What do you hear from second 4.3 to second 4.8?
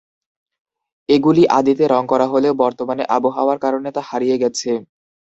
গেছে।